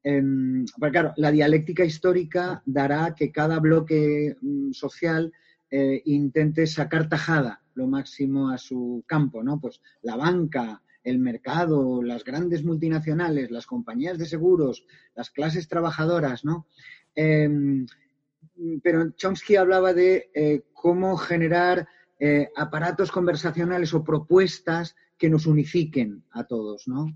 [0.02, 5.32] Em, claro, la dialéctica histórica dará que cada bloque mm, social
[5.70, 9.60] eh, intente sacar tajada lo máximo a su campo, ¿no?
[9.60, 16.44] Pues la banca, el mercado, las grandes multinacionales, las compañías de seguros, las clases trabajadoras,
[16.44, 16.66] ¿no?
[17.14, 17.86] Em,
[18.82, 21.86] pero Chomsky hablaba de eh, cómo generar
[22.18, 27.06] eh, aparatos conversacionales o propuestas que nos unifiquen a todos, ¿no?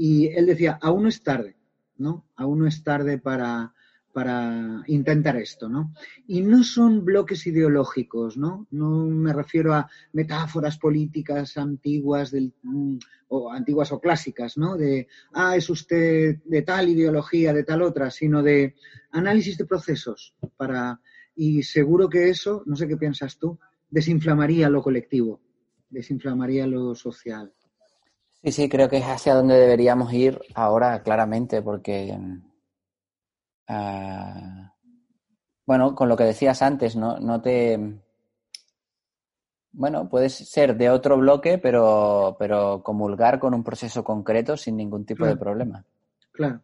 [0.00, 1.56] y él decía, aún no es tarde,
[1.96, 2.24] ¿no?
[2.36, 3.74] Aún no es tarde para,
[4.86, 5.92] intentar esto, ¿no?
[6.26, 8.66] Y no son bloques ideológicos, ¿no?
[8.70, 14.76] No me refiero a metáforas políticas antiguas del, mm, o antiguas o clásicas, ¿no?
[14.76, 18.74] De, ah, es usted de tal ideología, de tal otra, sino de
[19.12, 21.00] análisis de procesos para,
[21.34, 23.58] y seguro que eso, no sé qué piensas tú,
[23.90, 25.40] desinflamaría lo colectivo,
[25.90, 27.52] desinflamaría lo social.
[28.42, 32.16] Sí, sí, creo que es hacia donde deberíamos ir ahora, claramente, porque,
[33.68, 34.74] ah,
[35.66, 38.00] bueno, con lo que decías antes, no, no te...
[39.70, 45.04] Bueno, puedes ser de otro bloque, pero, pero comulgar con un proceso concreto sin ningún
[45.04, 45.84] tipo de problema.
[46.32, 46.62] Claro.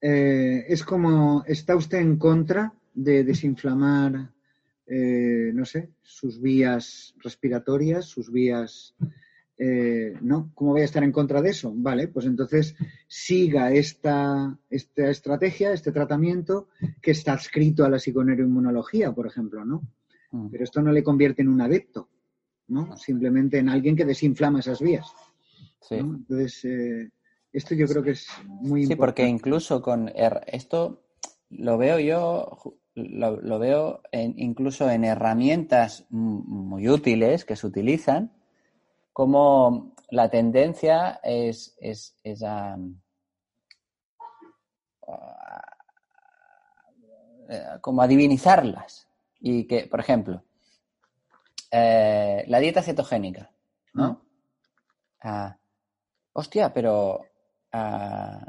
[0.00, 4.30] Eh, es como, ¿está usted en contra de desinflamar,
[4.86, 8.94] eh, no sé, sus vías respiratorias, sus vías
[9.62, 11.70] eh, no, ¿cómo voy a estar en contra de eso?
[11.76, 12.74] Vale, pues entonces
[13.06, 16.68] siga esta, esta estrategia, este tratamiento
[17.02, 19.82] que está adscrito a la psiconeuroinmunología, por ejemplo, ¿no?
[20.30, 20.48] Mm.
[20.48, 22.08] Pero esto no le convierte en un adepto,
[22.68, 22.96] ¿no?
[22.96, 25.12] Simplemente en alguien que desinflama esas vías.
[25.82, 25.96] Sí.
[25.96, 27.10] Entonces, eh,
[27.52, 28.94] esto yo creo que es muy importante.
[28.94, 30.10] Sí, porque incluso con
[30.46, 31.02] esto
[31.50, 38.32] lo veo yo, lo, veo incluso en herramientas muy útiles que se utilizan,
[39.12, 42.76] como la tendencia es, es, a,
[47.80, 49.08] como a divinizarlas.
[49.40, 50.42] Y que, por ejemplo,
[51.70, 53.50] eh, la dieta cetogénica,
[53.94, 54.20] ¿no?
[55.22, 55.56] Ah,
[56.32, 57.24] hostia, pero
[57.72, 58.44] ah,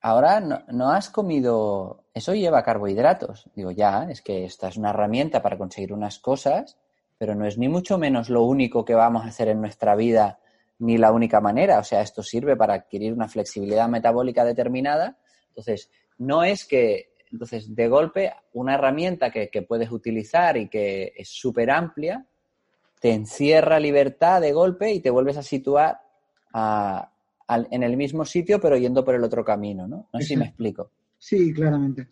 [0.00, 3.50] ahora no, has comido, eso lleva carbohidratos.
[3.54, 6.78] Digo, ya, es que esta es una herramienta para conseguir unas cosas,
[7.24, 10.40] pero no es ni mucho menos lo único que vamos a hacer en nuestra vida,
[10.80, 11.78] ni la única manera.
[11.78, 15.16] O sea, esto sirve para adquirir una flexibilidad metabólica determinada.
[15.48, 21.14] Entonces, no es que, entonces, de golpe, una herramienta que, que puedes utilizar y que
[21.16, 22.26] es súper amplia,
[23.00, 26.02] te encierra libertad de golpe y te vuelves a situar
[26.52, 30.10] en el mismo sitio, pero yendo por el otro camino, ¿no?
[30.12, 30.90] No sé si me explico.
[31.16, 32.08] Sí, claramente.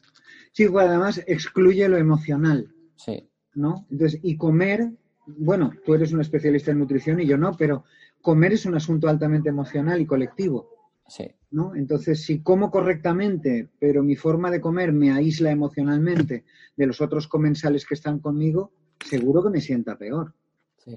[0.52, 2.74] Sí, además excluye lo emocional.
[2.96, 3.28] Sí.
[3.54, 3.86] ¿No?
[3.90, 4.92] Entonces, y comer,
[5.26, 7.84] bueno, tú eres un especialista en nutrición y yo no, pero
[8.20, 10.70] comer es un asunto altamente emocional y colectivo.
[11.06, 11.30] Sí.
[11.50, 11.74] ¿no?
[11.74, 16.44] Entonces, si como correctamente, pero mi forma de comer me aísla emocionalmente
[16.76, 18.72] de los otros comensales que están conmigo,
[19.04, 20.34] seguro que me sienta peor.
[20.78, 20.96] Sí.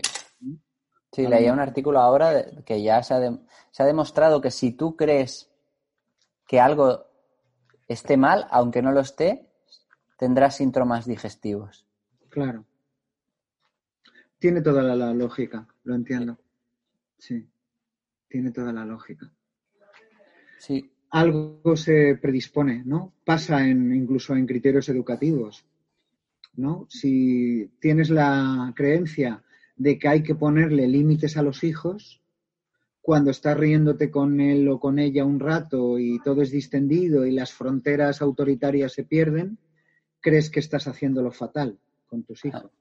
[1.12, 5.50] Sí, leía un artículo ahora que ya se ha, demostrado que si tú crees
[6.46, 7.06] que algo
[7.88, 9.50] esté mal, aunque no lo esté,
[10.18, 11.88] tendrás síntomas digestivos.
[12.30, 12.66] Claro.
[14.40, 16.38] Tiene toda la, lógica, lo entiendo.
[17.18, 17.48] Sí,
[18.28, 19.32] tiene toda la lógica.
[20.60, 20.92] Sí.
[21.12, 23.14] Algo se predispone, ¿no?
[23.24, 25.66] Pasa en, incluso en criterios educativos,
[26.56, 26.86] ¿no?
[26.90, 29.44] Si tienes la creencia
[29.78, 32.22] de que hay que ponerle límites a los hijos,
[33.06, 37.32] cuando estás riéndote con él o con ella un rato y todo es distendido y
[37.32, 39.60] las fronteras autoritarias se pierden,
[40.20, 42.72] crees que estás haciéndolo fatal con tus hijos.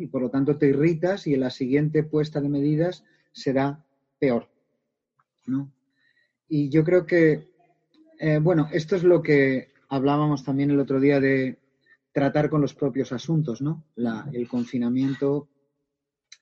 [0.00, 3.84] Y por lo tanto te irritas y en la siguiente puesta de medidas será
[4.18, 4.48] peor.
[5.46, 5.72] ¿no?
[6.48, 7.48] Y yo creo que,
[8.18, 11.58] eh, bueno, esto es lo que hablábamos también el otro día de
[12.12, 13.84] tratar con los propios asuntos, ¿no?
[14.32, 15.48] el confinamiento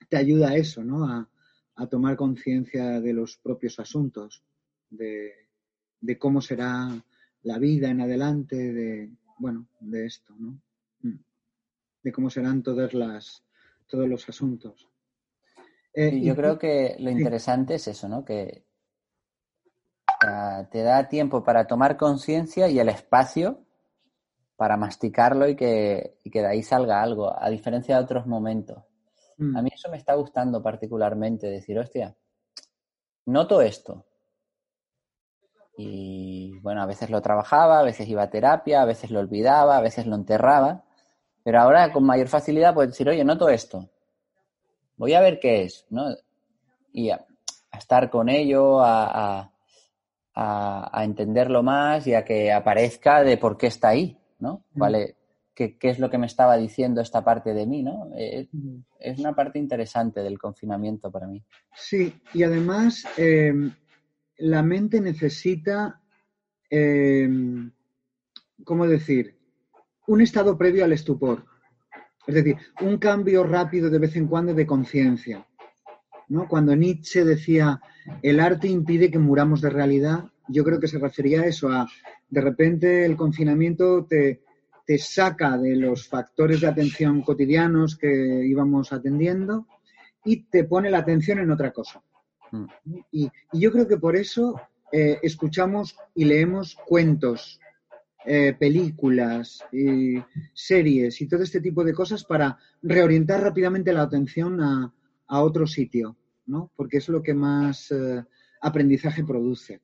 [0.09, 1.05] te ayuda a eso, ¿no?
[1.05, 1.27] A,
[1.89, 4.43] tomar conciencia de los propios asuntos,
[4.91, 5.33] de,
[6.19, 7.03] cómo será
[7.41, 10.61] la vida en adelante, de, bueno, de esto, ¿no?
[12.03, 13.43] De cómo serán todas las,
[13.87, 14.89] todos los asuntos.
[15.93, 18.23] Eh, yo creo que lo interesante es eso, ¿no?
[18.23, 18.65] Que
[20.71, 23.65] te da tiempo para tomar conciencia y el espacio
[24.55, 28.77] para masticarlo y que, y que de ahí salga algo, a diferencia de otros momentos.
[28.77, 28.83] A
[29.43, 29.63] mm.
[29.63, 32.15] mí eso me está gustando particularmente, decir, hostia,
[33.25, 34.05] noto esto.
[35.75, 39.77] Y bueno, a veces lo trabajaba, a veces iba a terapia, a veces lo olvidaba,
[39.77, 40.83] a veces lo enterraba,
[41.43, 43.89] pero ahora con mayor facilidad puedo decir, oye, noto esto.
[44.97, 46.05] Voy a ver qué es, ¿no?
[46.93, 47.25] Y a,
[47.77, 49.51] estar con ello, a,
[50.35, 54.65] a, entenderlo más y a que aparezca de por qué está ahí, ¿no?
[54.73, 55.15] Vale,
[55.53, 58.11] qué, es lo que me estaba diciendo esta parte de mí, ¿no?
[58.15, 58.47] Eh,
[58.99, 61.43] es una parte interesante del confinamiento para mí.
[61.75, 63.73] Sí, y además em,
[64.37, 66.01] la mente necesita,
[66.69, 67.71] em,
[68.63, 69.40] ¿cómo decir?
[70.07, 71.45] Un estado previo al estupor.
[72.27, 75.45] Es decir, un cambio rápido de vez en cuando de conciencia.
[76.29, 76.47] ¿no?
[76.47, 77.81] Cuando Nietzsche decía,
[78.21, 81.87] el arte impide que muramos de realidad, yo creo que se refería a eso, a
[82.29, 84.41] de repente el confinamiento te,
[84.85, 89.67] te saca de los factores de atención cotidianos que íbamos atendiendo
[90.23, 92.01] y te pone la atención en otra cosa.
[92.51, 92.65] Mm.
[93.11, 94.59] Y, yo creo que por eso
[94.91, 97.59] eh, escuchamos y leemos cuentos,
[98.25, 99.63] eh, películas,
[100.53, 104.93] series y todo este tipo de cosas para reorientar rápidamente la atención a,
[105.27, 106.71] otro sitio, ¿no?
[106.75, 108.21] Porque es lo que más eh,
[108.61, 109.79] aprendizaje produce.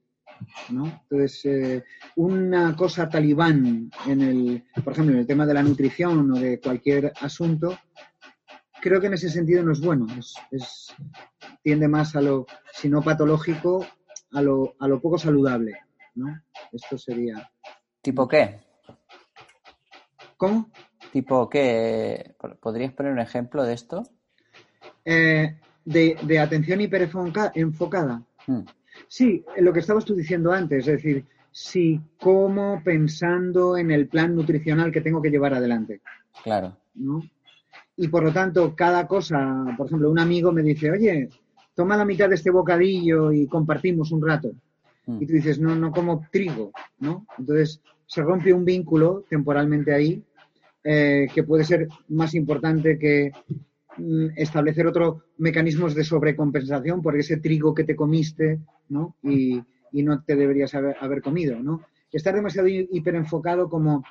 [0.69, 1.84] Entonces, eh,
[2.17, 6.59] una cosa talibán en el, por ejemplo, en el tema de la nutrición o de
[6.59, 7.78] cualquier asunto,
[8.82, 10.07] creo que en ese sentido no es bueno.
[11.64, 13.86] Tiende más a lo, si no patológico,
[14.34, 15.80] a lo, a lo poco saludable,
[16.16, 16.41] ¿no?
[16.72, 17.49] Esto sería.
[18.08, 18.62] ¿Tipo qué?
[20.38, 20.70] ¿Cómo?
[21.12, 22.36] ¿Tipo qué?
[22.62, 24.08] ¿Podrías poner un ejemplo de esto?
[25.03, 28.24] Eh, de, de, atención hiperenfocada.
[28.45, 28.62] Hmm.
[29.10, 34.34] Sí, lo que estabas tú diciendo antes, es decir, si como pensando en el plan
[34.34, 35.99] nutricional que tengo que llevar adelante.
[36.45, 36.78] Claro.
[36.95, 37.22] ¿no?
[37.97, 41.28] Y por lo tanto, cada cosa, por ejemplo, un amigo me dice, oye,
[41.76, 44.53] toma la mitad de este bocadillo y compartimos un rato.
[45.08, 45.22] Mm.
[45.22, 47.28] Y tú dices, no, no como trigo, ¿no?
[47.38, 50.24] Entonces se rompe un vínculo temporalmente ahí
[50.84, 53.32] eh, que puede ser más importante que
[53.97, 59.16] Mm, establecer otros mecanismos de sobrecompensación por ese trigo que te comiste, ¿no?
[59.24, 59.64] Y,
[60.03, 61.82] no te deberías haber, comido, ¿no?
[62.12, 64.03] Estar demasiado hiperenfocado como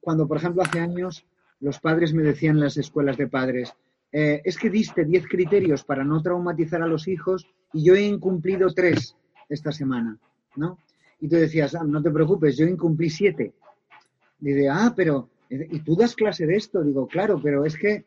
[0.00, 1.26] cuando, por ejemplo, hace años
[1.60, 3.74] los padres me decían en las escuelas de padres,
[4.10, 8.00] eh, es que diste 10 criterios para no traumatizar a los hijos y yo he
[8.00, 9.18] incumplido tres
[9.50, 10.18] esta semana,
[10.56, 10.78] ¿no?
[11.24, 13.54] Y tú decías, ah, no te preocupes, yo incumplí siete.
[14.38, 16.82] Dice, ah, pero, ¿y tú das clase de esto?
[16.82, 18.04] Digo, claro, pero es que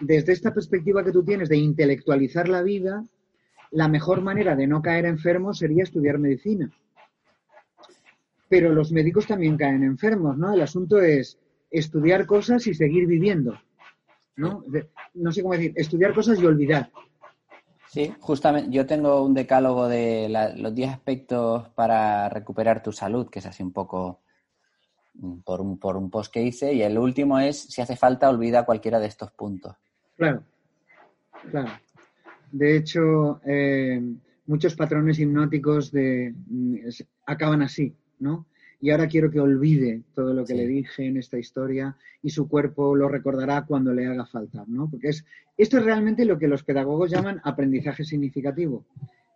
[0.00, 3.06] desde esta perspectiva que tú tienes de intelectualizar la vida,
[3.70, 6.72] la mejor manera de no caer enfermo sería estudiar medicina.
[8.48, 10.52] Pero los médicos también caen enfermos, ¿no?
[10.52, 11.38] El asunto es
[11.70, 13.56] estudiar cosas y seguir viviendo,
[14.34, 14.64] ¿no?
[15.14, 16.90] no sé cómo decir, estudiar cosas y olvidar.
[17.92, 20.26] Sí, justamente yo tengo un decálogo de
[20.56, 24.22] los 10 aspectos para recuperar tu salud, que es así un poco
[25.12, 28.30] mm, por un, por un post que hice, y el último es, si hace falta,
[28.30, 29.76] olvida cualquiera de estos puntos.
[30.16, 30.42] Claro,
[31.50, 31.68] claro.
[32.50, 34.00] De hecho, eh,
[34.46, 36.76] muchos patrones hipnóticos de, mm,
[37.26, 38.46] acaban así, ¿no?
[38.82, 42.48] Y ahora quiero que olvide todo lo que le dije en esta historia y su
[42.48, 44.90] cuerpo lo recordará cuando le haga falta, ¿no?
[44.90, 45.24] Porque es,
[45.56, 48.84] esto es realmente lo que los pedagogos llaman aprendizaje significativo,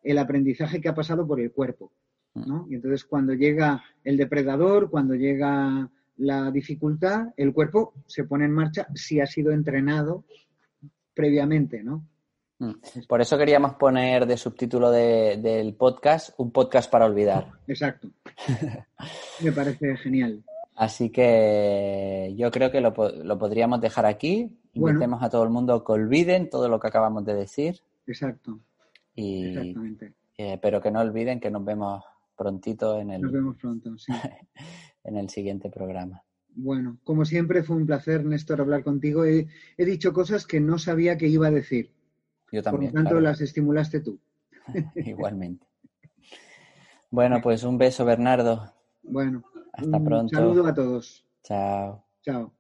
[0.03, 1.93] el aprendizaje que ha pasado por el cuerpo,
[2.35, 2.67] ¿no?
[2.69, 8.53] Y entonces cuando llega el depredador, cuando llega la dificultad, el cuerpo se pone en
[8.53, 10.25] marcha si ha sido entrenado
[11.15, 12.05] previamente, ¿no?
[12.59, 12.73] Mm.
[13.07, 17.53] Por eso queríamos poner de subtítulo del podcast un podcast para olvidar.
[17.69, 18.09] Exacto.
[19.43, 20.43] Me parece genial.
[20.75, 24.51] Así que yo creo que lo, podríamos dejar aquí.
[24.75, 27.81] Invitemos a todo el mundo que olviden todo lo que acabamos de decir.
[28.07, 28.61] Exacto.
[29.15, 30.13] Y, Exactamente.
[30.37, 32.05] Eh, pero que no olviden que nos vemos
[32.37, 33.97] prontito en el, nos vemos pronto,
[35.05, 36.23] en el siguiente programa.
[36.55, 39.25] Bueno, como siempre fue un placer, Néstor, hablar contigo.
[39.25, 39.47] he
[39.79, 41.91] dicho cosas que no sabía que iba a decir.
[42.53, 42.93] Yo también.
[42.93, 44.19] Por lo tanto, las estimulaste tú.
[44.95, 45.67] Igualmente.
[47.11, 48.76] Bueno, pues un beso, Bernardo.
[49.09, 49.43] Bueno.
[49.73, 50.23] Hasta pronto.
[50.23, 51.25] Un saludo a todos.
[51.43, 52.05] Chao.
[52.23, 52.56] Chao.